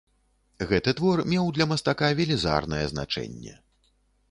[0.71, 3.53] Гэты твор меў для мастака велізарнае значэнне.